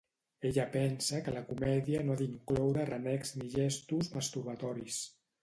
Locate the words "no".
2.07-2.15